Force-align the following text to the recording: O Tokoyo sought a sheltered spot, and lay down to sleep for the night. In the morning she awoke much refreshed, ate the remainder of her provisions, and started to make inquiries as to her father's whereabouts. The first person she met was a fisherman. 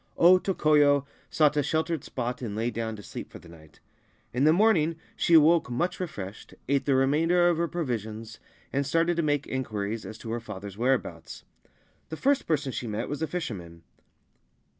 O 0.17 0.39
Tokoyo 0.39 1.05
sought 1.29 1.55
a 1.57 1.61
sheltered 1.61 2.03
spot, 2.03 2.41
and 2.41 2.55
lay 2.55 2.71
down 2.71 2.95
to 2.95 3.03
sleep 3.03 3.29
for 3.31 3.37
the 3.37 3.47
night. 3.47 3.79
In 4.33 4.45
the 4.45 4.51
morning 4.51 4.95
she 5.15 5.35
awoke 5.35 5.69
much 5.69 5.99
refreshed, 5.99 6.55
ate 6.67 6.85
the 6.85 6.95
remainder 6.95 7.47
of 7.49 7.57
her 7.57 7.67
provisions, 7.67 8.39
and 8.73 8.83
started 8.83 9.15
to 9.17 9.21
make 9.21 9.45
inquiries 9.45 10.03
as 10.03 10.17
to 10.17 10.31
her 10.31 10.39
father's 10.39 10.75
whereabouts. 10.75 11.43
The 12.09 12.17
first 12.17 12.47
person 12.47 12.71
she 12.71 12.87
met 12.87 13.09
was 13.09 13.21
a 13.21 13.27
fisherman. 13.27 13.83